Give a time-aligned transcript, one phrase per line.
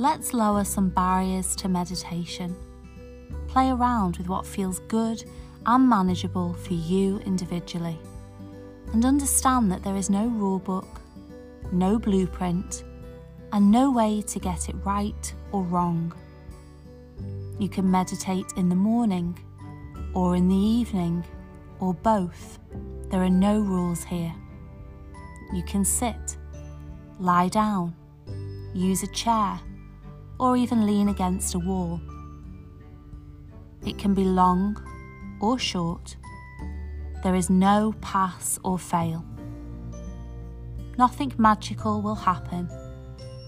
[0.00, 2.54] Let's lower some barriers to meditation.
[3.48, 5.24] Play around with what feels good
[5.66, 7.98] and manageable for you individually.
[8.92, 11.00] And understand that there is no rule book,
[11.72, 12.84] no blueprint,
[13.52, 16.14] and no way to get it right or wrong.
[17.58, 19.36] You can meditate in the morning,
[20.14, 21.24] or in the evening,
[21.80, 22.60] or both.
[23.10, 24.32] There are no rules here.
[25.52, 26.36] You can sit,
[27.18, 27.96] lie down,
[28.72, 29.58] use a chair,
[30.38, 32.00] or even lean against a wall.
[33.84, 34.76] It can be long
[35.40, 36.16] or short.
[37.22, 39.24] There is no pass or fail.
[40.96, 42.68] Nothing magical will happen.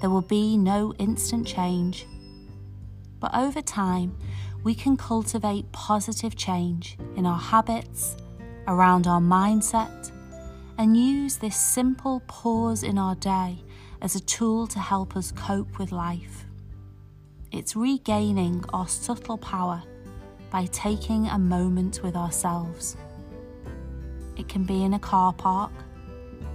[0.00, 2.06] There will be no instant change.
[3.18, 4.16] But over time,
[4.62, 8.16] we can cultivate positive change in our habits,
[8.66, 10.12] around our mindset,
[10.78, 13.62] and use this simple pause in our day
[14.00, 16.46] as a tool to help us cope with life.
[17.52, 19.82] It's regaining our subtle power
[20.52, 22.96] by taking a moment with ourselves.
[24.36, 25.72] It can be in a car park,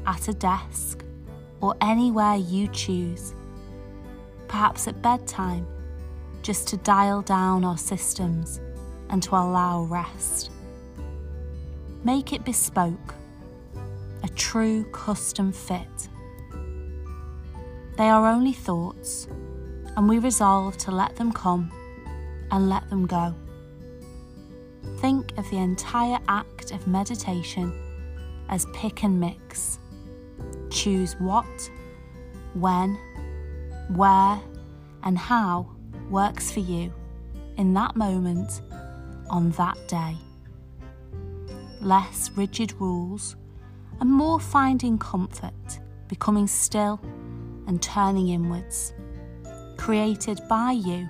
[0.07, 1.03] at a desk,
[1.59, 3.33] or anywhere you choose.
[4.47, 5.67] Perhaps at bedtime,
[6.41, 8.61] just to dial down our systems
[9.09, 10.49] and to allow rest.
[12.05, 13.15] Make it bespoke,
[14.23, 16.07] a true custom fit.
[17.97, 19.27] They are only thoughts
[19.95, 21.71] and we resolve to let them come
[22.51, 23.33] and let them go.
[24.97, 27.73] Think of the entire act of meditation
[28.49, 29.79] as pick and mix.
[30.69, 31.71] Choose what,
[32.53, 32.95] when,
[33.89, 34.39] where,
[35.03, 35.69] and how
[36.09, 36.93] works for you
[37.57, 38.61] in that moment
[39.29, 40.15] on that day.
[41.81, 43.35] Less rigid rules
[43.99, 46.99] and more finding comfort, becoming still
[47.67, 48.93] and turning inwards
[49.85, 51.07] created by you,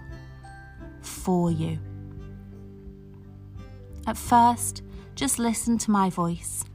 [1.00, 1.80] for you.
[4.06, 4.84] At first,
[5.16, 6.66] just listen to my voice.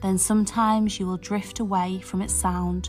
[0.00, 2.88] Then sometimes you will drift away from its sound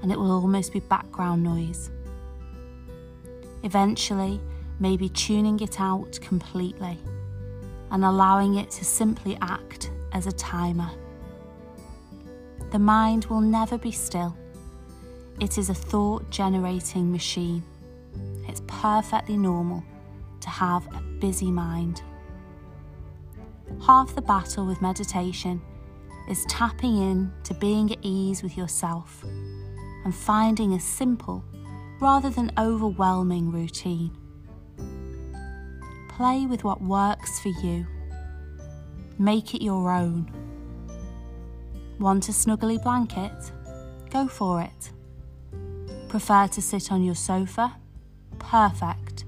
[0.00, 1.90] and it will almost be background noise.
[3.64, 4.40] Eventually,
[4.78, 6.96] maybe tuning it out completely
[7.90, 10.92] and allowing it to simply act as a timer.
[12.70, 14.36] The mind will never be still
[15.40, 17.62] it is a thought generating machine.
[18.48, 19.82] It's perfectly normal
[20.40, 22.02] to have a busy mind.
[23.84, 25.60] Half the battle with meditation
[26.28, 29.22] is tapping in to being at ease with yourself
[30.04, 31.44] and finding a simple
[32.00, 34.16] rather than overwhelming routine.
[36.08, 37.86] Play with what works for you.
[39.18, 40.30] Make it your own.
[41.98, 43.52] Want a snuggly blanket?
[44.10, 44.90] Go for it.
[46.16, 47.76] Prefer to sit on your sofa?
[48.38, 49.26] Perfect.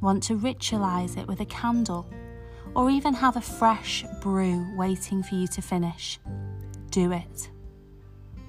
[0.00, 2.10] Want to ritualize it with a candle
[2.74, 6.18] or even have a fresh brew waiting for you to finish?
[6.88, 7.50] Do it.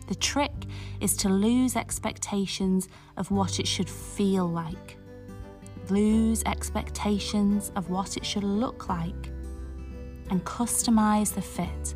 [0.07, 0.53] The trick
[1.01, 4.97] is to lose expectations of what it should feel like.
[5.89, 9.33] Lose expectations of what it should look like
[10.29, 11.93] and customize the fit.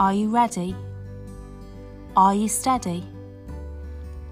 [0.00, 0.74] Are you ready?
[2.16, 3.06] Are you steady?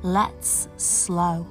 [0.03, 1.47] Let's slow.